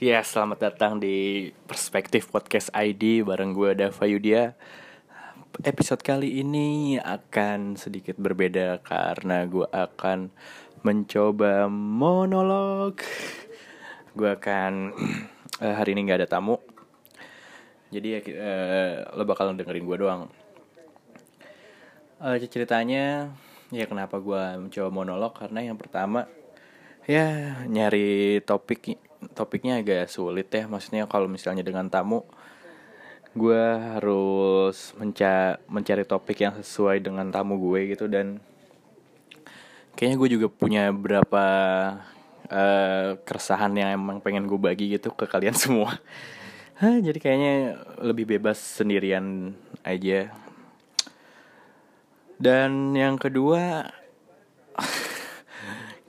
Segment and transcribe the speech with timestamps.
[0.00, 4.56] Ya selamat datang di Perspektif Podcast ID bareng gue Dava Yudia.
[5.60, 10.32] Episode kali ini akan sedikit berbeda karena gue akan
[10.80, 12.96] mencoba monolog.
[14.16, 14.96] Gue akan
[15.68, 16.56] eh, hari ini nggak ada tamu,
[17.92, 20.32] jadi ya eh, lo bakal dengerin gue doang.
[22.24, 23.36] Eh, ceritanya
[23.68, 26.24] ya kenapa gue mencoba monolog karena yang pertama
[27.04, 30.66] ya nyari topik topiknya agak sulit ya.
[30.66, 32.24] Maksudnya kalau misalnya dengan tamu
[33.30, 38.10] gue harus menca mencari topik yang sesuai dengan tamu gue gitu.
[38.10, 38.40] Dan
[39.94, 41.44] kayaknya gue juga punya beberapa
[42.50, 46.00] uh, keresahan yang emang pengen gue bagi gitu ke kalian semua.
[46.80, 47.54] Hah, jadi kayaknya
[48.00, 49.52] lebih bebas sendirian
[49.84, 50.32] aja.
[52.40, 53.92] Dan yang kedua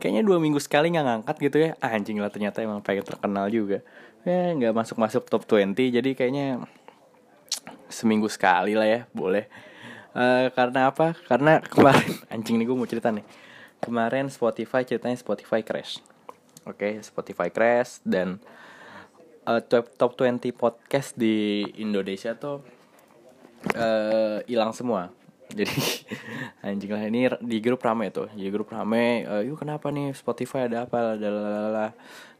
[0.01, 1.69] kayaknya dua minggu sekali nggak ngangkat gitu ya.
[1.77, 3.85] Ah, anjing lah ternyata emang pengen terkenal juga.
[4.25, 6.65] Ya nggak masuk masuk top 20 jadi kayaknya
[7.93, 9.45] seminggu sekali lah ya boleh.
[10.11, 11.13] Uh, karena apa?
[11.29, 13.23] Karena kemarin anjing nih gue mau cerita nih.
[13.77, 16.01] Kemarin Spotify ceritanya Spotify crash.
[16.65, 18.41] Oke okay, Spotify crash dan
[19.45, 22.65] uh, top top 20 podcast di Indonesia tuh
[24.49, 25.13] hilang uh, semua
[25.59, 25.77] jadi
[26.65, 30.69] anjing lah ini di grup rame tuh di grup rame uh, yuk kenapa nih Spotify
[30.69, 31.17] ada apa?
[31.17, 31.91] Lalala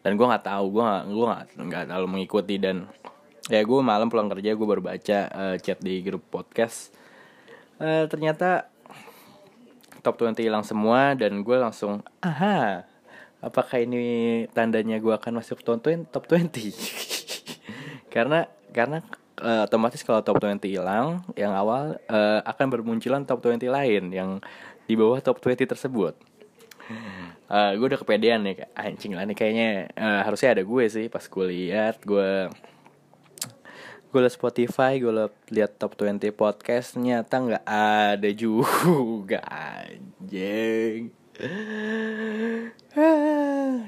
[0.02, 1.28] dan gue nggak tahu gue nggak gue
[1.70, 2.90] nggak terlalu mengikuti dan
[3.50, 6.94] ya gue malam pulang kerja gue baru baca uh, chat di grup podcast.
[7.82, 8.70] Uh, ternyata
[10.02, 12.86] top 20 hilang semua dan gue langsung aha
[13.42, 16.74] apakah ini tandanya gue akan masuk top 20 top 20
[18.14, 19.02] karena karena
[19.42, 24.40] uh, otomatis kalau top 20 hilang yang awal uh, akan bermunculan top 20 lain yang
[24.86, 26.14] di bawah top 20 tersebut.
[27.52, 29.92] Uh, gue udah kepedean nih anjing lah nih kayaknya.
[29.96, 32.48] Uh, harusnya ada gue sih pas gue lihat gue
[34.12, 35.12] gue liat Spotify gue
[35.56, 41.12] liat top 20 podcast nyata nggak ada juga anjing.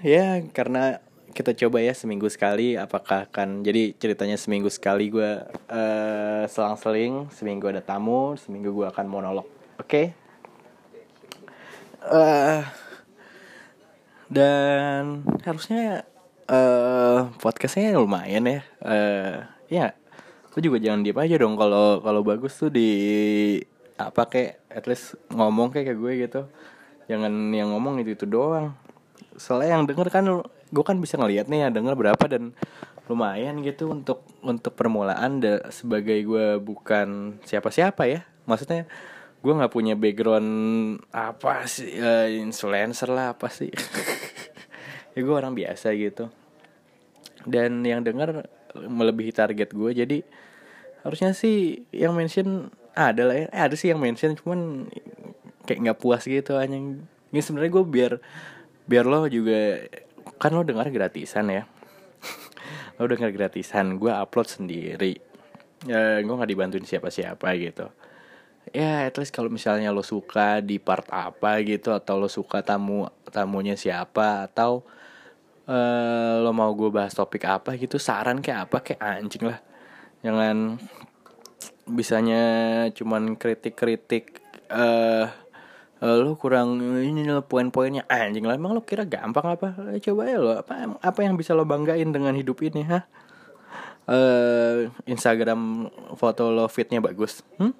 [0.04, 1.00] Ya karena
[1.34, 7.68] kita coba ya seminggu sekali apakah akan jadi ceritanya seminggu sekali gue uh, selang-seling seminggu
[7.74, 9.50] ada tamu seminggu gue akan monolog.
[9.82, 9.90] Oke?
[9.90, 10.08] Okay?
[12.10, 12.62] uh,
[14.28, 16.04] dan harusnya
[16.50, 18.60] uh, podcastnya lumayan ya.
[18.84, 19.36] Uh,
[19.72, 19.88] ya
[20.54, 22.90] lu juga jangan diem aja dong kalau kalau bagus tuh di
[23.98, 26.42] apa kayak at least ngomong kayak, kayak gue gitu.
[27.10, 28.76] Jangan yang ngomong itu itu doang.
[29.36, 30.26] Soalnya yang denger kan
[30.74, 32.58] gue kan bisa ngeliat nih ya denger berapa dan
[33.06, 38.26] lumayan gitu untuk untuk permulaan da, sebagai gue bukan siapa-siapa ya.
[38.50, 38.90] Maksudnya
[39.44, 40.50] gue nggak punya background
[41.14, 43.70] apa sih uh, influencer lah apa sih.
[45.14, 46.34] Ya gue orang biasa gitu.
[47.46, 50.26] Dan yang denger melebihi target gue jadi
[51.06, 53.48] harusnya sih yang mention ada lah ya.
[53.54, 54.90] Eh, ada sih yang mention cuman
[55.70, 56.82] kayak nggak puas gitu hanya
[57.30, 58.14] ini sebenarnya gue biar
[58.90, 59.86] biar lo juga
[60.44, 61.64] kan lo dengar gratisan ya?
[63.00, 65.16] Lo dengar gratisan gue upload sendiri.
[65.88, 67.88] Ya gue nggak dibantuin siapa-siapa gitu.
[68.76, 73.12] Ya at least kalau misalnya lo suka di part apa gitu atau lo suka tamu
[73.28, 74.88] tamunya siapa atau
[75.68, 79.60] uh, lo mau gue bahas topik apa gitu saran kayak apa kayak anjing lah.
[80.24, 80.80] Jangan
[81.84, 82.44] bisanya
[82.96, 84.40] cuman kritik-kritik
[84.72, 85.28] uh,
[86.04, 88.04] lo kurang ini lo poin-poinnya.
[88.12, 89.72] Anjing lah emang lo kira gampang apa?
[89.96, 93.08] Eh, coba ya lo apa apa yang bisa lo banggain dengan hidup ini ha?
[94.04, 95.88] Uh, Instagram
[96.20, 97.40] foto lo fitnya bagus.
[97.56, 97.72] Hmm?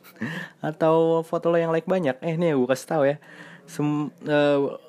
[0.72, 2.16] atau foto lo yang like banyak?
[2.24, 3.16] Eh nih gue kasih tahu ya.
[3.68, 4.80] Sem uh,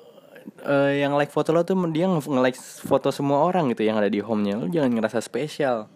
[0.64, 2.56] uh, yang like foto lo tuh dia nge-like
[2.88, 4.56] foto semua orang gitu yang ada di home-nya.
[4.56, 5.92] Lo jangan ngerasa spesial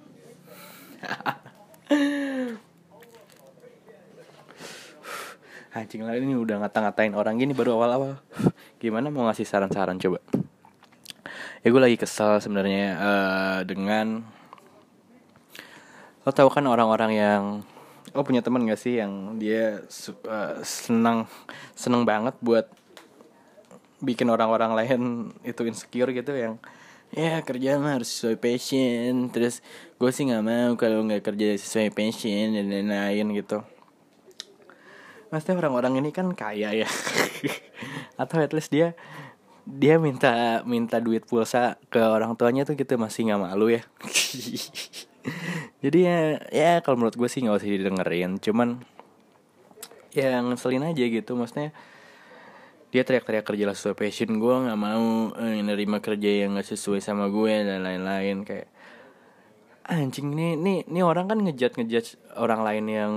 [5.76, 8.16] anjing lah ini udah ngata-ngatain orang gini baru awal-awal.
[8.80, 10.24] Gimana mau ngasih saran-saran coba?
[11.60, 14.24] Ya gue lagi kesel sebenarnya uh, dengan
[16.24, 17.42] lo tau kan orang-orang yang
[18.16, 19.84] lo punya teman gak sih yang dia
[20.26, 21.28] uh, senang
[21.76, 22.72] senang banget buat
[24.00, 25.00] bikin orang-orang lain
[25.44, 26.56] itu insecure gitu yang
[27.12, 29.28] ya kerja mah harus sesuai passion.
[29.28, 29.60] Terus
[30.00, 33.75] gue sih nggak mau kalau nggak kerja sesuai passion dan lain-lain gitu
[35.30, 36.88] maksudnya orang-orang ini kan kaya ya.
[38.20, 38.94] Atau at least dia
[39.66, 43.82] dia minta minta duit pulsa ke orang tuanya tuh gitu masih nggak malu ya.
[45.82, 46.18] Jadi ya
[46.54, 48.38] ya kalau menurut gue sih nggak usah didengerin.
[48.38, 48.80] Cuman
[50.14, 51.34] yang ngeselin aja gitu.
[51.34, 51.74] Maksudnya
[52.94, 57.02] dia teriak-teriak kerja lah sesuai passion gue nggak mau eh, nerima kerja yang nggak sesuai
[57.02, 58.46] sama gue dan lain-lain.
[58.46, 58.70] Kayak
[59.86, 63.12] anjing nih nih nih orang kan ngejat ngejat orang lain yang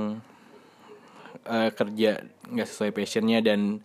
[1.50, 3.82] uh, kerja nggak sesuai passionnya dan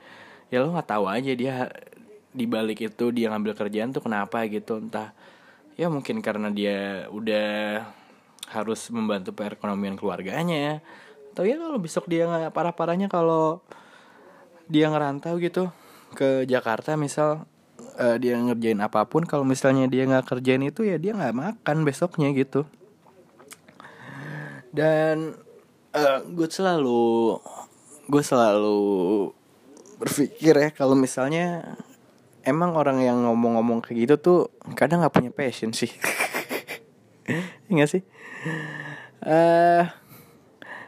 [0.53, 1.73] ya lo nggak tahu aja dia
[2.35, 4.77] di balik itu dia ngambil kerjaan tuh kenapa gitu.
[4.79, 5.17] Entah
[5.75, 7.83] ya mungkin karena dia udah
[8.53, 10.85] harus membantu perekonomian keluarganya.
[11.33, 13.65] Atau ya kalau besok dia nggak parah-parahnya kalau
[14.71, 15.69] dia ngerantau gitu
[16.15, 17.45] ke Jakarta misal
[17.99, 21.77] uh, dia ngerjain apa pun kalau misalnya dia nggak kerjain itu ya dia nggak makan
[21.83, 22.67] besoknya gitu.
[24.75, 25.39] Dan
[25.95, 27.39] uh, gue selalu
[28.11, 28.79] gue selalu
[29.97, 31.79] berpikir ya kalau misalnya
[32.45, 34.41] emang orang yang ngomong-ngomong kayak gitu tuh
[34.77, 35.89] kadang nggak punya passion sih.
[37.71, 38.03] Enggak iya sih?
[39.25, 39.89] Uh,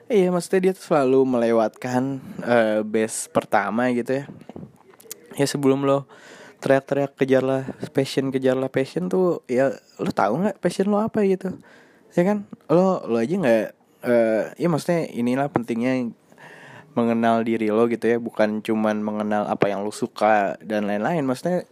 [0.07, 4.25] Iya maksudnya dia tuh selalu melewatkan uh, base pertama gitu ya.
[5.35, 6.07] Ya sebelum lo
[6.63, 11.59] teriak-teriak kejarlah passion kejarlah passion tuh ya lo tahu nggak passion lo apa gitu?
[12.15, 12.47] Ya kan?
[12.71, 13.67] Lo lo aja nggak
[14.05, 16.13] uh, ya maksudnya inilah pentingnya
[16.97, 18.19] mengenal diri lo gitu ya.
[18.21, 21.25] Bukan cuman mengenal apa yang lo suka dan lain-lain.
[21.25, 21.69] Maksudnya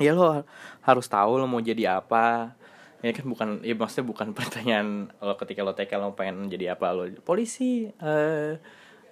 [0.00, 0.44] ya lo
[0.84, 2.56] harus tahu lo mau jadi apa.
[3.00, 6.92] Ini kan bukan ya maksudnya bukan pertanyaan lo ketika lo TK lo pengen jadi apa.
[6.92, 8.56] Lo polisi uh,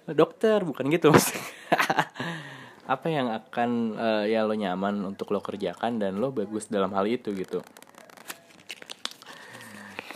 [0.09, 1.13] dokter bukan gitu.
[2.89, 7.05] Apa yang akan uh, ya lo nyaman untuk lo kerjakan dan lo bagus dalam hal
[7.05, 7.61] itu gitu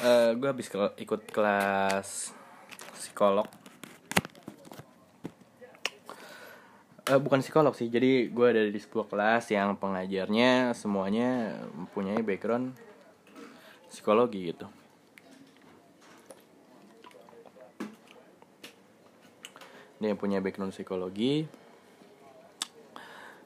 [0.03, 2.35] eh, gue habis ke ikut kelas
[2.99, 3.47] psikolog.
[7.03, 12.71] Uh, bukan psikolog sih jadi gue ada di sebuah kelas yang pengajarnya semuanya mempunyai background
[13.91, 14.71] psikologi gitu.
[19.99, 21.43] Dia yang punya background psikologi.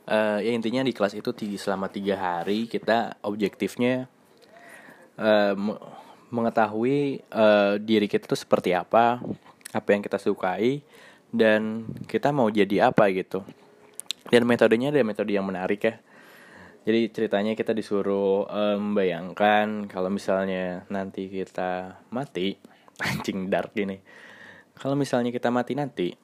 [0.05, 4.05] Uh, ya intinya di kelas itu selama tiga hari kita objektifnya
[5.17, 5.57] uh,
[6.29, 9.23] mengetahui uh, diri kita tuh seperti apa
[9.71, 10.83] apa yang kita sukai
[11.31, 13.43] dan kita mau jadi apa gitu
[14.27, 15.95] dan metodenya ada metode yang menarik ya
[16.87, 18.47] jadi ceritanya kita disuruh
[18.79, 22.55] membayangkan um, kalau misalnya nanti kita mati,
[23.03, 23.99] anjing dark gini.
[24.71, 26.15] Kalau misalnya kita mati nanti,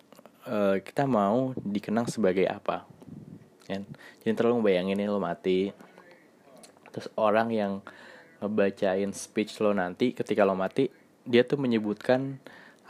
[0.47, 2.87] uh, kita mau dikenang sebagai apa?
[3.67, 3.83] Kan?
[4.23, 5.67] Jadi terlalu membayangin lo mati,
[6.95, 7.83] terus orang yang
[8.43, 10.91] ngebacain speech lo nanti ketika lo mati,
[11.23, 12.37] dia tuh menyebutkan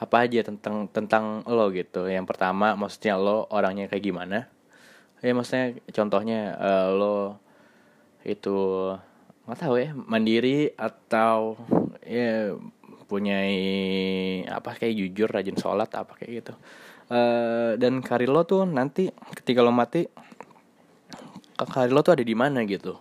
[0.02, 2.10] apa aja tentang tentang lo gitu.
[2.10, 4.50] Yang pertama, maksudnya lo orangnya kayak gimana?
[5.22, 7.18] Ya maksudnya contohnya uh, lo
[8.26, 8.58] itu
[9.44, 11.60] nggak tahu ya mandiri atau
[12.08, 12.56] ya
[13.12, 13.44] punya
[14.48, 16.54] apa kayak jujur rajin sholat apa kayak gitu
[17.12, 20.08] uh, dan karir lo tuh nanti ketika lo mati
[21.60, 22.96] karir lo tuh ada di mana gitu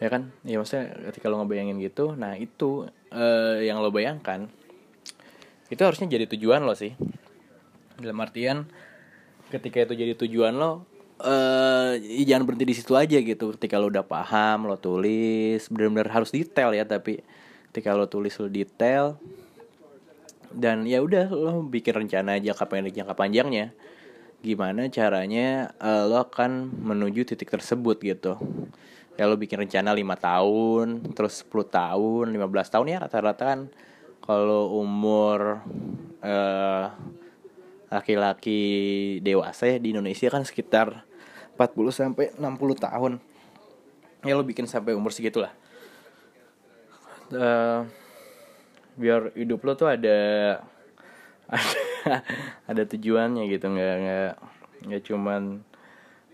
[0.00, 0.32] ya kan?
[0.42, 4.48] Ya maksudnya ketika lo ngebayangin gitu nah itu uh, yang lo bayangkan
[5.70, 6.96] itu harusnya jadi tujuan lo sih.
[8.00, 8.66] Dalam artian
[9.52, 10.88] ketika itu jadi tujuan lo
[11.22, 13.54] uh, jangan berhenti di situ aja gitu.
[13.54, 17.22] Ketika lo udah paham lo tulis benar-benar harus detail ya tapi
[17.70, 19.14] ketika lo tulis lo detail
[20.50, 23.70] dan ya udah lo bikin rencana jangka pendek jangka panjangnya
[24.42, 28.34] gimana caranya uh, lo akan menuju titik tersebut gitu
[29.20, 33.60] ya lo bikin rencana lima tahun terus 10 tahun 15 tahun ya rata-rata kan.
[34.24, 35.60] Kalau umur
[36.24, 36.84] uh,
[37.92, 38.60] laki-laki
[39.20, 41.04] dewasa ya di Indonesia kan sekitar
[41.60, 42.40] 40 sampai 60
[42.80, 43.12] tahun.
[44.24, 45.52] Ya lo bikin sampai umur segitulah.
[47.28, 47.84] Uh,
[48.96, 50.18] biar hidup lo tuh ada
[51.52, 52.24] ada,
[52.64, 53.68] ada tujuannya gitu.
[53.68, 54.32] Nggak nggak
[54.88, 55.60] nggak cuman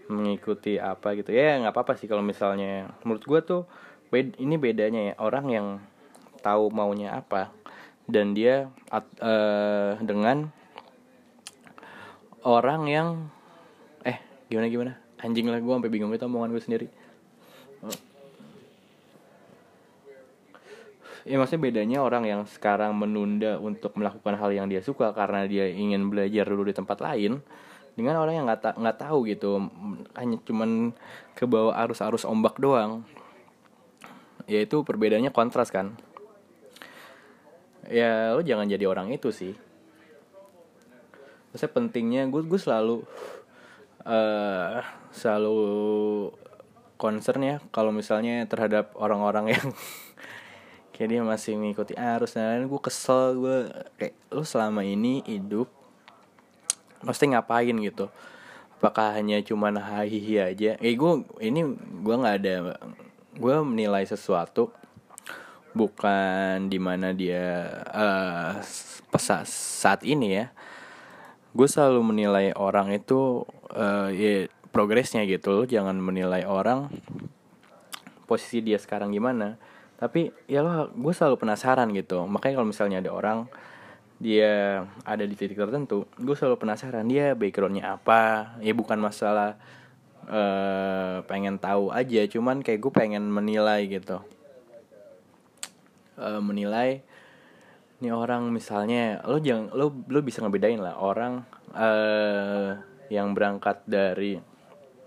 [0.09, 1.35] mengikuti apa gitu.
[1.35, 3.63] Ya nggak apa-apa sih kalau misalnya menurut gue tuh
[4.11, 5.67] bed, ini bedanya ya orang yang
[6.41, 7.51] tahu maunya apa
[8.07, 10.51] dan dia uh, dengan
[12.47, 13.09] orang yang
[14.07, 14.93] eh gimana gimana?
[15.19, 16.89] Anjing lah gue sampai bingung itu omongan gue sendiri.
[21.27, 25.67] Ya maksudnya bedanya orang yang sekarang menunda untuk melakukan hal yang dia suka karena dia
[25.67, 27.43] ingin belajar dulu di tempat lain
[27.97, 29.73] dengan orang yang nggak ta nggak tahu gitu
[30.15, 30.93] hanya cuman
[31.33, 33.09] ke bawah arus-arus ombak doang
[34.47, 35.99] ya itu perbedaannya kontras kan.
[37.87, 39.55] Ya lo jangan jadi orang itu sih.
[41.51, 43.07] Maksudnya pentingnya gue gue selalu
[44.07, 45.59] uh, selalu
[46.97, 49.67] concern ya kalau misalnya terhadap orang-orang yang
[50.97, 53.57] kayak dia masih mengikuti arus dan lain gue kesel gue
[54.01, 55.69] kayak lu selama ini hidup
[57.07, 58.11] pasti ngapain gitu?
[58.77, 60.71] Apakah hanya cuman hahihi aja?
[60.83, 61.65] Eh gue ini
[62.03, 62.55] gue nggak ada
[63.37, 64.73] gue menilai sesuatu
[65.77, 68.61] bukan di mana dia uh,
[69.47, 70.47] saat ini ya.
[71.57, 76.93] Gue selalu menilai orang itu uh, ya progresnya gitu jangan menilai orang
[78.29, 79.57] posisi dia sekarang gimana.
[79.97, 82.29] Tapi ya lo gue selalu penasaran gitu.
[82.29, 83.49] Makanya kalau misalnya ada orang
[84.17, 88.55] dia ada di titik tertentu gue selalu penasaran dia backgroundnya apa?
[88.65, 89.61] Ya bukan masalah
[90.29, 94.25] uh, pengen tahu aja cuman kayak gue pengen menilai gitu.
[96.17, 97.05] Uh, menilai
[98.01, 102.77] ini orang misalnya lo jangan lo lo bisa ngebedain lah orang uh,
[103.09, 104.37] yang berangkat dari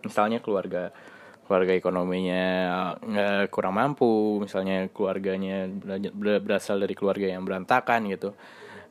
[0.02, 0.90] misalnya keluarga
[1.46, 2.46] keluarga ekonominya
[3.02, 5.66] nggak kurang mampu misalnya keluarganya
[6.46, 8.38] berasal dari keluarga yang berantakan gitu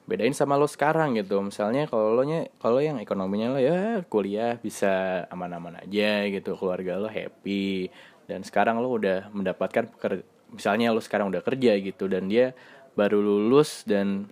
[0.09, 1.37] bedain sama lo sekarang gitu.
[1.45, 6.97] Misalnya kalau lo nya kalau yang ekonominya lo ya kuliah bisa aman-aman aja gitu keluarga
[6.97, 7.93] lo happy.
[8.25, 12.57] Dan sekarang lo udah mendapatkan pekerja misalnya lo sekarang udah kerja gitu dan dia
[12.97, 14.25] baru lulus dan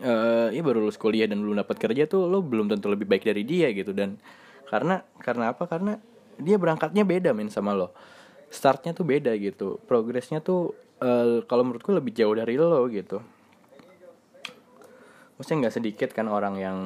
[0.00, 3.28] uh, ya baru lulus kuliah dan belum dapat kerja tuh lo belum tentu lebih baik
[3.28, 3.92] dari dia gitu.
[3.92, 4.16] Dan
[4.72, 5.68] karena karena apa?
[5.68, 6.00] Karena
[6.40, 7.92] dia berangkatnya beda men sama lo.
[8.48, 9.76] Startnya tuh beda gitu.
[9.84, 10.72] Progresnya tuh
[11.04, 13.35] uh, kalau menurutku lebih jauh dari lo gitu
[15.36, 16.78] maksudnya nggak sedikit kan orang yang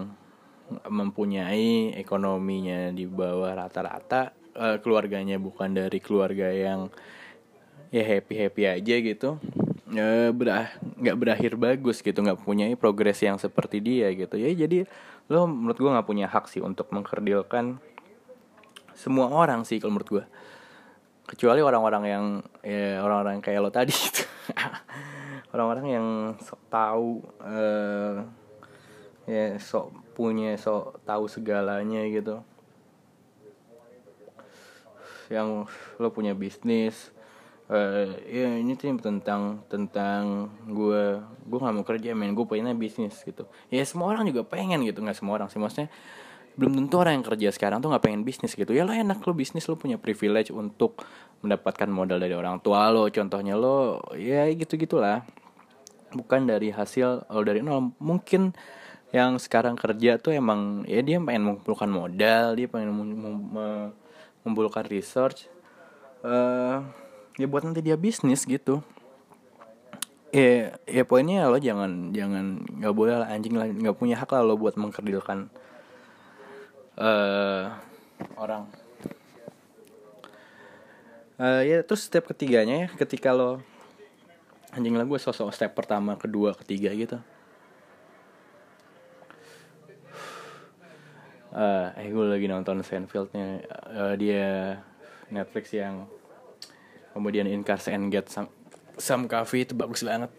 [0.87, 6.91] mempunyai ekonominya di bawah rata-rata uh, keluarganya bukan dari keluarga yang
[7.91, 9.31] ya happy happy aja gitu.
[9.91, 14.39] Ya berah nggak berakhir bagus gitu nggak punya progres yang seperti dia gitu.
[14.39, 14.87] Ya jadi
[15.27, 17.83] lo menurut gue nggak punya hak sih untuk mengkerdilkan
[18.95, 20.25] semua orang sih kalau menurut gue
[21.27, 22.25] kecuali orang-orang yang
[22.63, 24.27] ya orang-orang kayak lo tadi gitu.
[25.51, 26.07] Orang-orang yang
[26.39, 28.23] sok tahu uh,
[29.31, 32.43] ya sok punya sok tahu segalanya gitu.
[35.31, 35.71] Yang
[36.03, 37.15] lo punya bisnis
[37.71, 42.35] uh, ya ini tuh tentang tentang gue gue nggak mau kerja men.
[42.35, 43.47] Gue pengennya bisnis gitu.
[43.71, 45.01] Ya semua orang juga pengen gitu.
[45.01, 45.63] Nggak semua orang sih.
[45.63, 45.89] Maksudnya
[46.59, 48.75] belum tentu orang yang kerja sekarang tuh nggak pengen bisnis gitu.
[48.75, 51.07] Ya lo enak lo bisnis lo punya privilege untuk
[51.41, 53.07] mendapatkan modal dari orang tua lo.
[53.07, 55.23] Contohnya lo ya gitu gitulah
[56.11, 57.95] bukan dari hasil lo dari nol.
[58.03, 58.51] Mungkin
[59.11, 65.51] yang sekarang kerja tuh emang ya dia pengen mengumpulkan modal dia pengen mengumpulkan research.
[66.23, 66.87] Uh,
[67.35, 68.85] ya buat nanti dia bisnis gitu.
[70.31, 74.47] Ya ya poinnya lo jangan jangan nggak boleh lah anjing lah nggak punya hak lah
[74.47, 75.51] lo buat mengkerdilkan
[76.95, 77.75] uh,
[78.39, 78.71] orang.
[81.41, 83.59] Uh, ya terus step ketiganya ya ketika lo
[84.71, 87.19] anjing lah gue sosok step pertama kedua ketiga gitu
[91.55, 94.79] uh, eh gue lagi nonton Seinfeldnya uh, dia
[95.31, 96.07] Netflix yang
[97.15, 98.51] kemudian In Cars and Get Some,
[98.99, 100.31] Some Coffee itu bagus banget.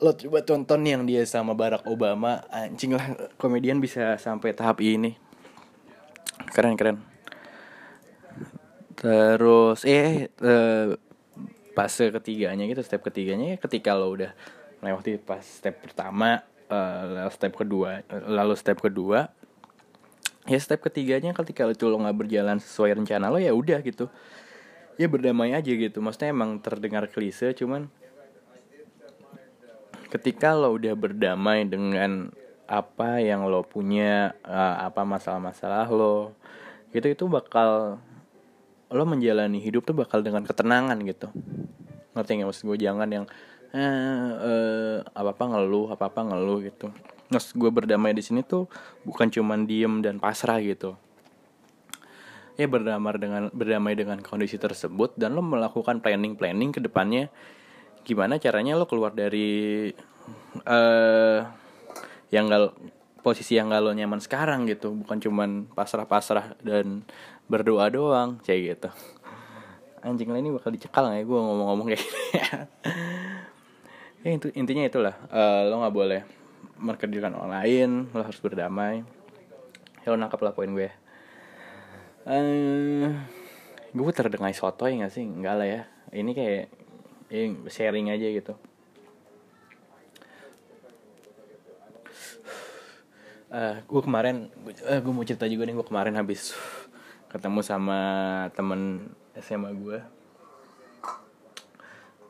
[0.00, 3.04] Lo coba tonton yang dia sama Barack Obama anjing lah
[3.36, 5.14] komedian bisa sampai tahap ini.
[6.56, 7.04] Keren keren.
[8.96, 10.88] Terus eh, eh
[11.74, 14.34] fase ketiganya gitu step ketiganya ya ketika lo udah
[14.82, 19.30] melewati pas step pertama uh, step kedua lalu step kedua
[20.48, 24.08] ya step ketiganya ketika itu lo nggak berjalan sesuai rencana lo ya udah gitu.
[24.96, 26.00] Ya berdamai aja gitu.
[26.04, 27.88] Maksudnya emang terdengar klise cuman
[30.10, 32.32] ketika lo udah berdamai dengan
[32.70, 36.34] apa yang lo punya uh, apa masalah-masalah lo
[36.94, 37.98] gitu itu bakal
[38.90, 41.30] lo menjalani hidup tuh bakal dengan ketenangan gitu.
[42.14, 42.78] Ngerti nggak maksud gue?
[42.82, 43.24] Jangan yang
[43.70, 46.90] eh, eh apa apa ngeluh apa apa ngeluh gitu
[47.30, 48.66] Terus gue berdamai di sini tuh
[49.06, 50.98] bukan cuman diem dan pasrah gitu.
[52.58, 57.30] Ya berdamai dengan berdamai dengan kondisi tersebut dan lo melakukan planning planning ke depannya.
[58.02, 59.88] Gimana caranya lo keluar dari
[60.66, 61.38] uh,
[62.34, 62.74] yang gak
[63.22, 64.90] posisi yang gak lo nyaman sekarang gitu.
[64.90, 67.06] Bukan cuman pasrah-pasrah dan
[67.46, 68.90] berdoa doang kayak gitu.
[70.02, 71.24] Anjing lain ini bakal dicekal nggak ya?
[71.30, 72.22] Gue ngomong-ngomong kayak gini.
[74.20, 75.16] Ya intinya itulah.
[75.32, 76.20] Uh, lo nggak boleh
[76.80, 79.04] merkedilkan orang lain lo harus berdamai.
[80.00, 80.88] Ya lo nangkap lah poin gue.
[82.24, 83.12] Uh,
[83.92, 85.24] gue terdengar soto ya gak sih?
[85.28, 85.82] Enggak lah ya.
[86.10, 86.64] Ini kayak
[87.30, 88.54] ini sharing aja gitu.
[93.50, 94.48] Uh, gue kemarin
[94.88, 96.54] uh, gue mau cerita juga nih gue kemarin habis
[97.28, 98.00] ketemu sama
[98.56, 99.98] temen SMA gue.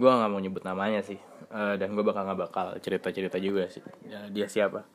[0.00, 3.66] Gue nggak mau nyebut namanya sih uh, dan gue bakal nggak bakal cerita cerita juga
[3.68, 3.82] sih.
[4.06, 4.86] Ya, dia siapa?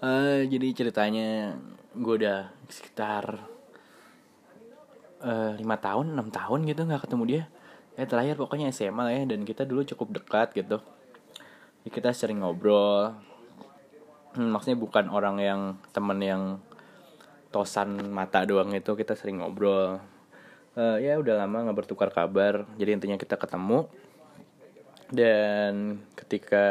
[0.00, 1.60] Eh, jadi ceritanya
[1.92, 3.36] gue udah sekitar
[5.20, 7.44] eh, lima tahun enam tahun gitu nggak ketemu dia.
[8.00, 10.80] Ya terakhir pokoknya SMA lah ya dan kita dulu cukup dekat gitu.
[11.84, 13.12] Ya, kita sering ngobrol.
[14.32, 15.60] Hmm, maksudnya bukan orang yang
[15.92, 16.42] temen yang
[17.52, 20.00] tosan mata doang itu kita sering ngobrol.
[20.80, 22.64] Eh, ya udah lama nggak bertukar kabar.
[22.80, 23.84] Jadi intinya kita ketemu
[25.10, 26.64] dan ketika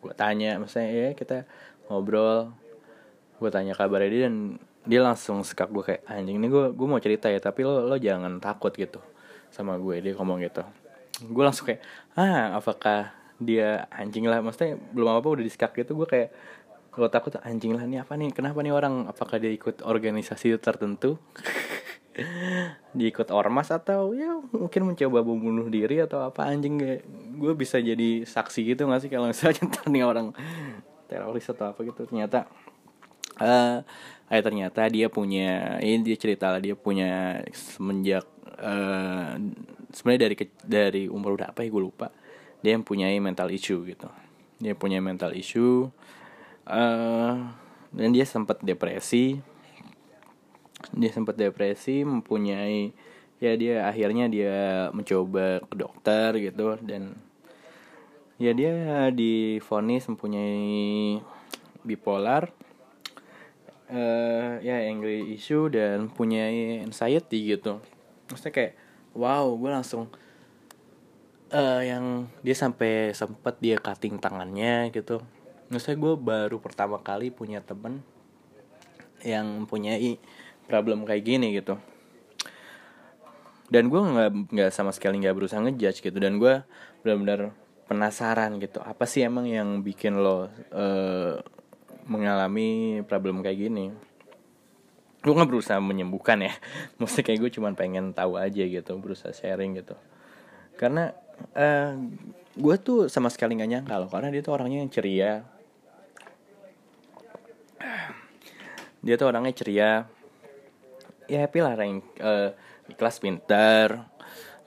[0.00, 1.46] gue tanya maksudnya ya kita
[1.86, 2.50] ngobrol
[3.40, 4.36] gue tanya kabarnya dia dan
[4.84, 7.96] dia langsung sekak gue kayak anjing ini gue gue mau cerita ya tapi lo lo
[8.00, 9.00] jangan takut gitu
[9.52, 10.62] sama gue dia ngomong gitu.
[11.26, 11.82] Gue langsung kayak
[12.16, 14.40] ah apakah dia anjing lah?
[14.40, 16.30] Maksudnya belum apa apa udah disekak gitu gue kayak
[16.98, 21.20] lo takut anjing lah ini apa nih kenapa nih orang apakah dia ikut organisasi tertentu?
[22.92, 26.76] Dia ikut ormas atau ya mungkin mencoba membunuh diri atau apa anjing
[27.40, 30.36] gue bisa jadi saksi gitu gak sih kalau misalnya nih orang
[31.08, 32.04] teroris atau apa gitu?
[32.04, 32.44] Ternyata
[33.40, 33.80] eh
[34.30, 38.28] eh ternyata dia punya ini dia cerita lah dia punya semenjak
[38.60, 39.40] eh
[39.90, 41.72] sebenarnya dari dari umur udah apa ya?
[41.72, 42.12] Gue lupa.
[42.60, 44.06] Dia yang punya mental issue gitu.
[44.60, 45.88] Dia punya mental issue
[46.68, 47.34] eh
[47.90, 49.40] dan dia sempat depresi.
[50.92, 52.92] Dia sempat depresi mempunyai
[53.40, 54.56] ya dia akhirnya dia
[54.92, 57.16] mencoba ke dokter gitu dan
[58.40, 58.72] ya dia
[59.12, 61.20] divonis mempunyai
[61.84, 62.48] bipolar
[63.92, 67.84] eh ya angry issue dan punyai anxiety gitu.
[68.32, 68.72] Maksudnya kayak
[69.12, 70.08] wow gue langsung
[71.52, 75.20] eh yang dia sampai sempat dia cutting tangannya gitu.
[75.68, 78.00] Maksudnya gue baru pertama kali punya temen
[79.20, 80.16] yang mempunyai
[80.64, 81.76] problem kayak gini gitu.
[83.68, 86.16] Dan gue nggak nggak sama sekali nggak berusaha ngejudge gitu.
[86.16, 86.62] Dan gue
[87.02, 87.52] benar-benar
[87.90, 88.78] penasaran gitu.
[88.78, 91.34] Apa sih emang yang bikin lo eh,
[92.06, 93.90] mengalami problem kayak gini?
[95.18, 96.54] Gue nggak berusaha menyembuhkan ya.
[97.02, 99.98] Maksudnya kayak gue cuman pengen tahu aja gitu berusaha sharing gitu.
[100.78, 101.10] Karena
[101.58, 101.98] eh
[102.54, 105.42] gue tuh sama sekali nggak nyangka loh karena dia tuh orangnya yang ceria.
[109.00, 110.04] Dia tuh orangnya ceria.
[111.24, 112.04] Ya happy lah rank
[112.84, 114.10] di kelas pintar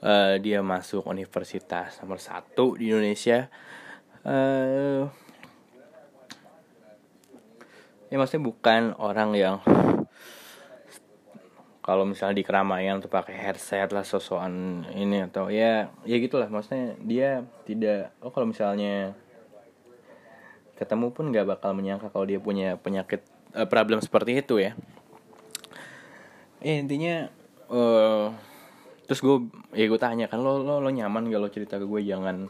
[0.04, 3.48] Eh, dia masuk universitas nomor satu di Indonesia.
[4.20, 5.00] Eh
[8.12, 9.56] ya maksudnya bukan orang yang
[11.80, 16.52] kalau misalnya di keramaian tuh pakai headset lah sosokan ini atau ya ya gitulah.
[16.52, 19.16] Maksudnya dia tidak oh kalau misalnya
[20.76, 23.24] ketemu pun nggak bakal menyangka kalau dia punya penyakit
[23.56, 24.76] eh, problem seperti itu ya.
[26.60, 27.32] Eh intinya
[27.72, 28.52] eh
[29.04, 29.36] terus gue
[29.76, 32.48] ya gue tanya kan lo lo lo nyaman gak lo cerita ke gue jangan.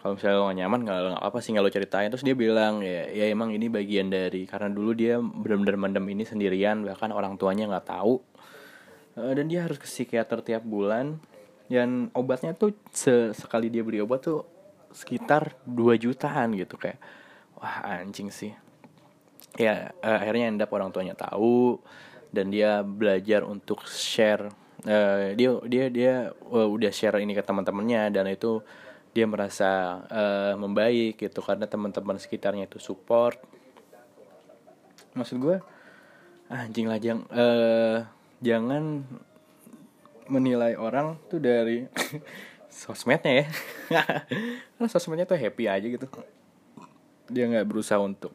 [0.00, 2.08] Kalau misalnya lo gak nyaman gak, gak apa sih gak lo ceritain.
[2.12, 6.24] Terus dia bilang ya ya emang ini bagian dari karena dulu dia benar-benar mendem ini
[6.24, 8.20] sendirian bahkan orang tuanya nggak tahu.
[9.20, 11.20] Eh, dan dia harus ke psikiater tiap bulan.
[11.70, 14.42] Dan obatnya tuh se- sekali dia beli obat tuh
[14.90, 16.98] sekitar 2 jutaan gitu kayak
[17.56, 18.52] wah anjing sih.
[19.56, 21.80] Ya eh, akhirnya end up orang tuanya tahu
[22.30, 28.08] dan dia belajar untuk share Eh, dia dia dia eh, udah share ini ke teman-temannya
[28.16, 28.64] dan itu
[29.12, 33.36] dia merasa eh, membaik gitu karena teman-teman sekitarnya itu support.
[35.12, 35.56] Maksud gue
[36.48, 38.08] anjing lah jang eh,
[38.40, 39.04] jangan
[40.30, 41.84] menilai orang tuh dari
[42.70, 43.46] sosmednya ya.
[44.78, 46.06] Karena sosmednya tuh happy aja gitu.
[47.28, 48.32] Dia nggak berusaha untuk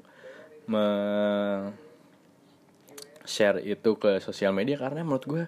[3.26, 5.44] share itu ke sosial media karena menurut gue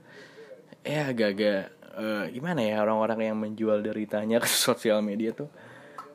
[0.87, 1.59] ya agak-agak
[1.99, 5.51] eh, gimana ya orang-orang yang menjual deritanya ke sosial media tuh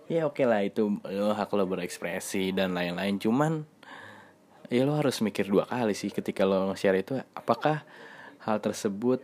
[0.09, 3.17] ya oke lah itu lo hak lo berekspresi dan lain-lain.
[3.21, 3.65] Cuman
[4.73, 7.85] ya lo harus mikir dua kali sih ketika lo nge-share itu apakah
[8.45, 9.21] hal tersebut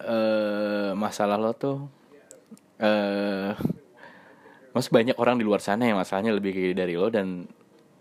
[0.00, 1.84] eh masalah lo tuh
[2.80, 3.52] eh
[4.72, 7.48] Mas banyak orang di luar sana yang masalahnya lebih kayak dari lo dan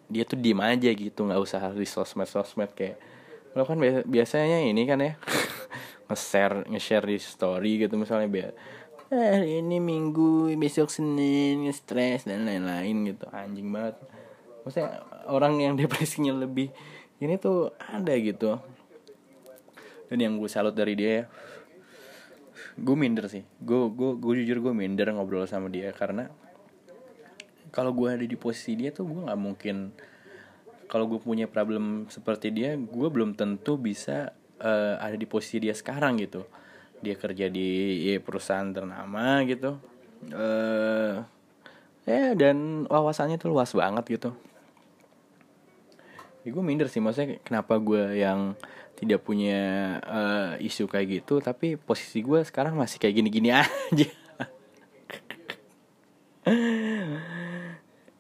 [0.08, 3.00] dia tuh diem aja gitu nggak usah harus di sosmed sosmed kayak
[3.58, 5.14] lo kan biasa- biasanya ini kan ya
[6.08, 8.52] nge-share nge-share di story gitu misalnya biar
[9.12, 13.26] eh, hari ini minggu besok senin stres dan lain-lain gitu.
[13.32, 13.96] Anjing banget.
[14.68, 16.72] Maksudnya orang yang depresinya lebih
[17.24, 18.60] ini tuh ada gitu.
[20.08, 21.26] Dan yang gue salut dari dia ya
[22.78, 23.44] gue minder sih.
[23.64, 26.30] Gue gue gue jujur gue minder ngobrol sama dia karena
[27.74, 29.92] kalau gue ada di posisi dia tuh gue nggak mungkin
[30.88, 35.76] kalau gue punya problem seperti dia gue belum tentu bisa eh, ada di posisi dia
[35.76, 36.46] sekarang gitu.
[37.02, 39.78] Dia kerja di ya, perusahaan ternama gitu.
[40.34, 41.16] Eh
[42.08, 44.32] ya dan wawasannya tuh luas banget gitu.
[46.48, 48.56] Ya gue minder sih maksudnya kenapa gue yang
[48.98, 54.10] tidak punya uh, isu kayak gitu tapi posisi gue sekarang masih kayak gini-gini aja.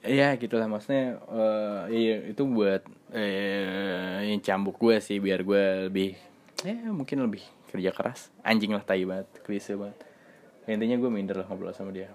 [0.07, 2.79] Ya gitulah maksudnya uh, iya itu buat
[3.15, 6.15] eh, yang cambuk gue sih biar gue lebih
[6.65, 8.33] ya mungkin lebih kerja keras.
[8.43, 9.99] Anjing lah tai banget klise banget.
[10.67, 12.11] Intinya gue minder lah ngobrol sama dia.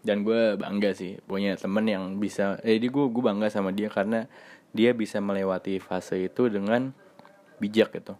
[0.00, 3.88] Dan gue bangga sih punya temen yang bisa eh, jadi gue gue bangga sama dia
[3.92, 4.28] karena
[4.72, 6.92] dia bisa melewati fase itu dengan
[7.60, 8.16] bijak gitu.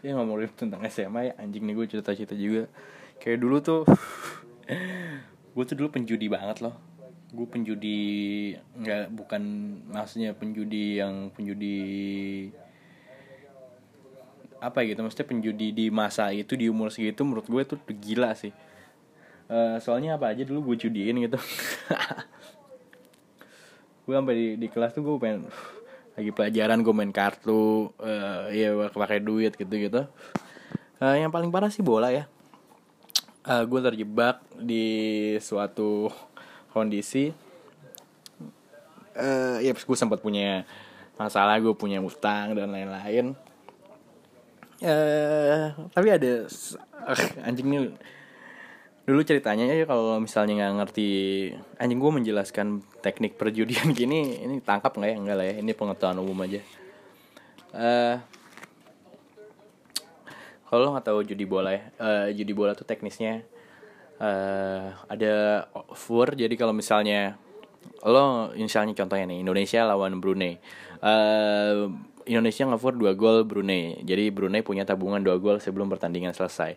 [0.00, 2.72] Ya ngomongin tentang SMA ya anjing nih gue cerita-cerita juga.
[3.20, 3.82] Kayak dulu tuh
[5.54, 6.89] gue tuh dulu penjudi banget loh
[7.30, 8.00] gue penjudi
[8.78, 9.42] nggak bukan
[9.90, 11.78] maksudnya penjudi yang penjudi
[14.60, 18.52] apa gitu maksudnya penjudi di masa itu di umur segitu menurut gue tuh gila sih.
[19.50, 21.34] Uh, soalnya apa aja dulu gue judiin gitu.
[24.06, 25.46] Gue sampai di, di kelas tuh gue pengen
[26.18, 30.10] lagi pelajaran gue main kartu uh, ya pakai duit gitu gitu
[31.00, 32.28] uh, yang paling parah sih bola ya.
[33.40, 34.84] Uh, gue terjebak di
[35.40, 36.12] suatu
[36.70, 37.34] kondisi
[39.16, 40.64] uh, ya gue sempat punya
[41.20, 43.36] masalah gue punya utang dan lain-lain.
[44.80, 46.48] Uh, tapi ada
[47.04, 47.92] uh, anjing nih
[49.04, 51.08] dulu ceritanya ya kalau misalnya nggak ngerti
[51.76, 55.16] anjing gue menjelaskan teknik perjudian gini ini tangkap nggak ya?
[55.20, 56.64] Enggak lah ya ini pengetahuan umum aja.
[57.70, 58.16] Uh,
[60.70, 63.42] kalau lo nggak tahu judi bola ya uh, judi bola tuh teknisnya
[64.20, 67.40] uh, ada fur jadi kalau misalnya
[68.04, 70.60] lo misalnya contohnya nih Indonesia lawan Brunei.
[71.00, 71.88] Uh,
[72.28, 73.98] Indonesia ngefur dua gol Brunei.
[74.04, 76.76] Jadi Brunei punya tabungan dua gol sebelum pertandingan selesai.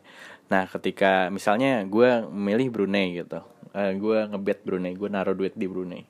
[0.50, 5.68] Nah ketika misalnya gue milih Brunei gitu uh, gue ngebet Brunei gue naruh duit di
[5.68, 6.06] Brunei.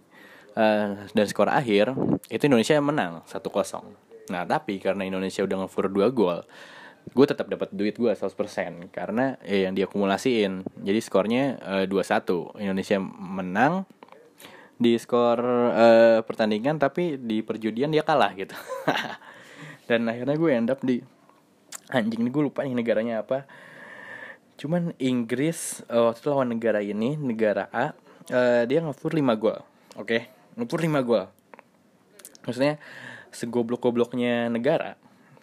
[0.54, 1.98] Uh, dan skor akhir
[2.30, 3.42] itu Indonesia menang 1-0
[4.30, 6.46] nah tapi karena Indonesia udah ngefur dua gol
[7.12, 10.64] gue tetap dapat duit gue 100% karena ya yang diakumulasiin.
[10.80, 13.84] Jadi skornya uh, 2-1 Indonesia menang
[14.80, 15.40] di skor
[15.76, 18.56] uh, pertandingan tapi di perjudian dia kalah gitu.
[19.90, 21.04] Dan akhirnya gue end up di
[21.92, 23.44] anjing ini gue lupa nih negaranya apa.
[24.56, 27.92] Cuman Inggris uh, waktu itu lawan negara ini negara A
[28.32, 29.60] uh, dia ngefur 5 gol
[30.00, 30.08] oke?
[30.08, 30.22] Okay?
[30.56, 31.26] ngefur 5 gol.
[32.44, 32.76] Maksudnya
[33.34, 34.94] segoblok-gobloknya negara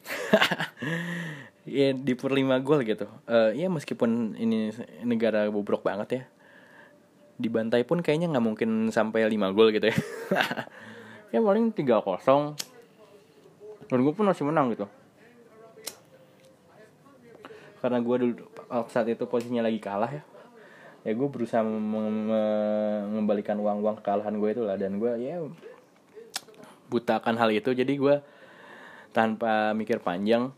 [1.71, 3.07] ya di 5 gol gitu.
[3.31, 4.75] Uh, ya meskipun ini
[5.07, 6.23] negara bobrok banget ya
[7.41, 9.97] dibantai pun kayaknya nggak mungkin sampai 5 gol gitu ya.
[11.31, 12.59] Ya paling tiga kosong.
[13.87, 14.91] Dan gue pun masih menang gitu.
[17.79, 18.35] Karena gue dulu
[18.91, 20.27] saat itu posisinya lagi kalah ya.
[21.07, 25.39] Ya gue berusaha mengembalikan uang-uang kekalahan gue itu lah dan gue ya
[26.91, 27.79] butakan hal itu.
[27.79, 28.19] Jadi gue
[29.15, 30.51] tanpa mikir panjang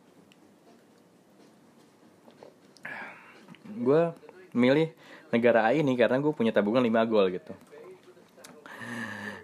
[3.82, 4.14] gue
[4.54, 4.94] milih
[5.32, 7.52] negara A ini karena gue punya tabungan 5 gol gitu.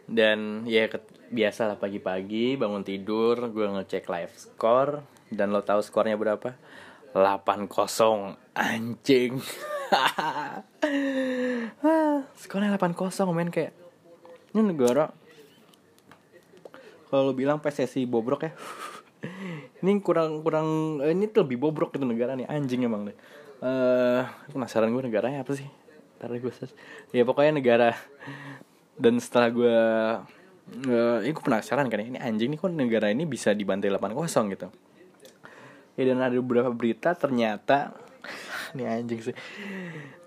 [0.09, 0.89] Dan ya
[1.29, 6.57] biasa lah pagi-pagi bangun tidur gue ngecek live score dan lo tahu skornya berapa?
[7.13, 7.69] 8-0
[8.53, 9.41] anjing.
[12.41, 12.93] Skornya 8-0
[13.33, 13.73] men kayak
[14.53, 15.09] ini negara
[17.09, 18.53] kalau bilang PSSI bobrok ya.
[19.83, 23.17] Ini kurang kurang ini tuh lebih bobrok gitu negara nih anjing emang deh
[23.63, 25.69] uh, penasaran gue negaranya apa sih?
[26.19, 26.53] Ntar gue
[27.15, 27.91] ya pokoknya negara.
[28.99, 29.79] Dan setelah gue
[30.91, 34.15] uh, ya gue penasaran kan ya ini anjing nih kok negara ini bisa dibantai 8
[34.15, 34.69] kosong gitu.
[35.99, 37.95] Ya dan ada beberapa berita ternyata
[38.75, 39.37] ini anjing sih.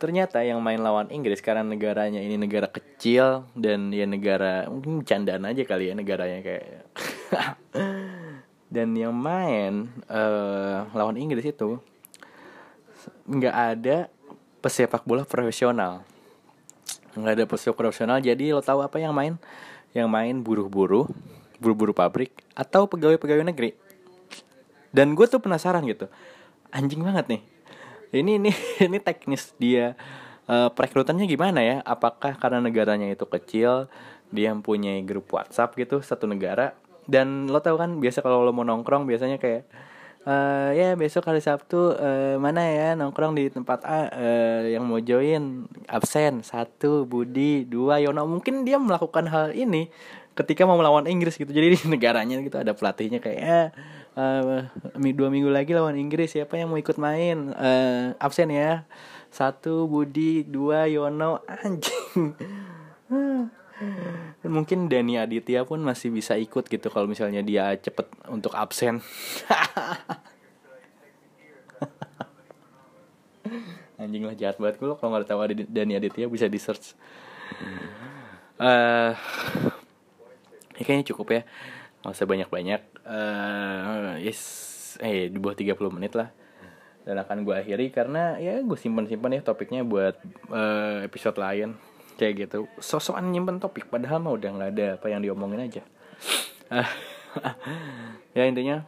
[0.01, 5.45] Ternyata yang main lawan Inggris karena negaranya ini negara kecil dan ya negara mungkin candaan
[5.45, 6.87] aja kali ya negaranya kayak.
[8.71, 11.83] Dan yang main uh, lawan Inggris itu
[13.25, 13.97] nggak ada
[14.61, 16.05] pesepak bola profesional.
[17.17, 19.35] Nggak ada pesepak profesional jadi lo tahu apa yang main?
[19.91, 21.09] Yang main buruh-buruh
[21.61, 23.77] buruh-buruh pabrik atau pegawai-pegawai negeri.
[24.89, 26.09] Dan gue tuh penasaran gitu.
[26.73, 27.41] Anjing banget nih.
[28.11, 28.51] Ini ini
[28.89, 29.93] ini teknis dia
[30.49, 31.77] uh, perekrutannya gimana ya?
[31.85, 33.87] Apakah karena negaranya itu kecil
[34.33, 36.73] dia punya grup WhatsApp gitu satu negara?
[37.05, 39.69] Dan lo tau kan biasa kalau lo mau nongkrong biasanya kayak
[40.25, 45.01] uh, ya besok hari Sabtu uh, mana ya nongkrong di tempat A uh, yang mau
[45.01, 45.65] join.
[45.89, 48.25] Absen satu Budi dua Yono.
[48.29, 49.89] Mungkin dia melakukan hal ini
[50.37, 51.49] ketika mau melawan Inggris gitu.
[51.49, 53.61] Jadi di negaranya gitu ada pelatihnya kayak ya
[54.15, 57.53] uh, dua minggu lagi lawan Inggris siapa yang mau ikut main?
[57.55, 58.85] Uh, absen ya.
[59.31, 61.43] Satu Budi dua Yono.
[61.63, 62.35] Anjing
[64.51, 68.99] mungkin Dani Aditya pun masih bisa ikut gitu kalau misalnya dia cepet untuk absen.
[74.01, 76.97] Anjing lah jahat banget gue kalau nggak tahu ada Dani Aditya bisa di search
[78.61, 79.11] uh,
[80.77, 81.41] ya kayaknya cukup ya.
[82.01, 82.81] Nggak usah banyak-banyak.
[83.05, 84.41] Uh, yes.
[85.01, 86.29] Eh di bawah 30 menit lah.
[87.01, 90.21] Dan akan gue akhiri karena ya gue simpan-simpan ya topiknya buat
[90.53, 91.73] uh, episode lain
[92.19, 95.83] kayak gitu sosokan nyimpen topik padahal mah udah nggak ada apa yang diomongin aja
[98.37, 98.83] ya intinya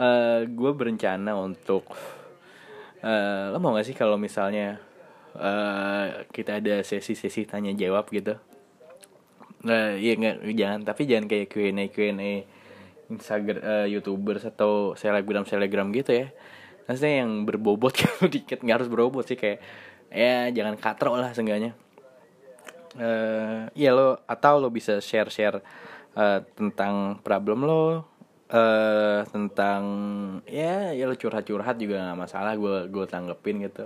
[0.00, 1.88] uh, gue berencana untuk
[3.04, 4.80] uh, lo mau gak sih kalau misalnya
[5.36, 8.36] uh, kita ada sesi-sesi tanya jawab gitu
[9.66, 12.32] Nah, iya nggak jangan tapi jangan kayak Q&A Q&A
[13.10, 16.30] Instagram uh, YouTubers atau selebgram selebgram gitu ya.
[16.86, 19.58] Maksudnya yang berbobot kan dikit nggak harus berbobot sih kayak
[20.14, 21.74] ya jangan katro lah seenggaknya.
[22.96, 25.60] Uh, ya lo atau lo bisa share share
[26.16, 28.08] uh, tentang problem lo
[28.48, 29.82] uh, tentang
[30.48, 33.84] ya ya lo curhat curhat juga nggak masalah gue gue tanggepin gitu.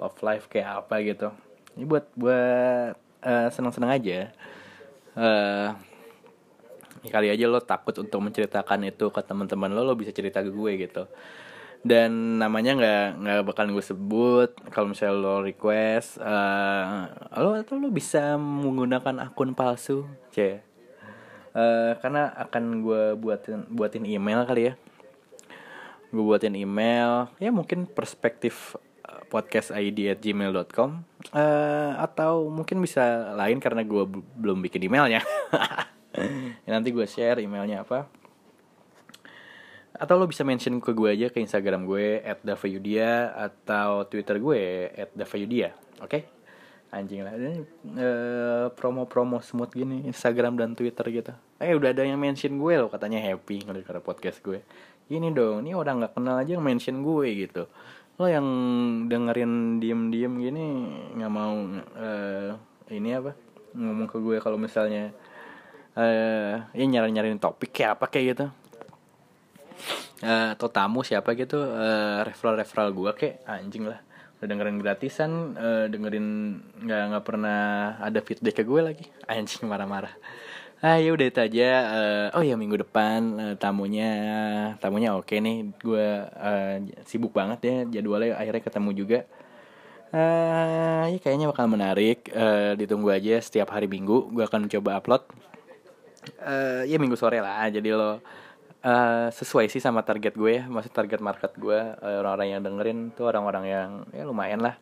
[0.00, 1.28] Love life kayak apa gitu.
[1.76, 4.32] Ini buat buat uh, seneng seneng aja
[5.16, 5.68] uh,
[7.06, 10.72] kali aja lo takut untuk menceritakan itu ke teman-teman lo lo bisa cerita ke gue
[10.86, 11.06] gitu
[11.86, 14.50] dan namanya nggak nggak bakal gue sebut.
[14.74, 17.06] Kalau misalnya lo request uh,
[17.38, 20.02] lo atau lo bisa menggunakan akun palsu
[20.34, 20.58] c.
[21.56, 24.74] Uh, karena akan gue buatin buatin email kali ya.
[26.10, 28.74] Gue buatin email ya mungkin perspektif
[29.30, 30.90] podcast id at gmail.com
[31.30, 34.04] uh, atau mungkin bisa lain karena gue
[34.36, 35.22] belum bikin emailnya.
[36.64, 38.08] Ya, nanti gue share emailnya apa
[39.96, 44.92] atau lo bisa mention ke gue aja ke Instagram gue at davayudia atau Twitter gue
[44.92, 46.10] at davayudia oke?
[46.10, 46.22] Okay?
[46.94, 47.66] anjing lah ini
[47.98, 51.32] uh, promo-promo smooth gini Instagram dan Twitter gitu.
[51.58, 54.62] Eh udah ada yang mention gue lo katanya happy ngeliat podcast gue.
[55.06, 57.66] Gini dong ini orang nggak kenal aja yang mention gue gitu.
[58.16, 58.46] Lo yang
[59.10, 60.64] dengerin diem-diem gini
[61.20, 61.54] nggak mau
[61.98, 62.50] uh,
[62.88, 63.34] ini apa
[63.76, 65.12] ngomong ke gue kalau misalnya
[65.98, 68.46] uh, ya nyari nyariin topik kayak apa kayak gitu
[70.22, 74.00] uh, atau tamu siapa gitu uh, referral referral gue kayak anjing lah.
[74.36, 77.60] Udah dengerin gratisan uh, dengerin nggak nggak pernah
[78.00, 79.04] ada feedback ke gue lagi.
[79.32, 80.12] Anjing marah-marah.
[80.84, 81.68] Ah ya udah itu aja.
[82.36, 84.10] Oh ya minggu depan tamunya
[84.76, 85.72] tamunya oke nih.
[85.80, 86.74] Gue uh,
[87.08, 89.20] sibuk banget ya jadwalnya akhirnya ketemu juga.
[90.12, 92.28] Uh, ya kayaknya bakal menarik.
[92.28, 95.24] Uh, ditunggu aja setiap hari minggu gue akan coba upload.
[96.44, 98.18] Uh, ya minggu sore lah jadi lo
[98.86, 100.64] uh, sesuai sih sama target gue ya.
[100.70, 104.78] Maksud target market gue uh, orang-orang yang dengerin tuh orang-orang yang ya lumayan lah.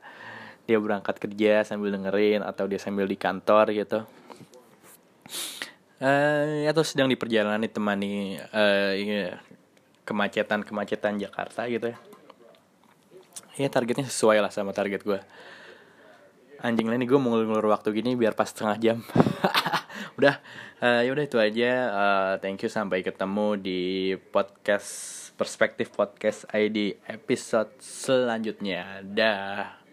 [0.69, 4.05] Dia berangkat kerja sambil dengerin atau dia sambil di kantor gitu.
[6.05, 8.93] Uh, atau sedang di perjalanan ditemani uh,
[10.05, 11.99] kemacetan kemacetan Jakarta gitu ya.
[13.55, 15.21] Ya targetnya sesuai lah sama target gue.
[16.65, 18.99] Anjing lah nih gue mau ngulur waktu gini biar pas setengah jam
[20.19, 20.41] udah
[20.81, 21.71] uh, ya udah itu aja.
[21.91, 23.83] Uh, thank you sampai ketemu di
[24.31, 29.03] podcast perspektif podcast ID episode selanjutnya.
[29.03, 29.84] Dah